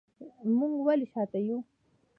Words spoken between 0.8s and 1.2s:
ولې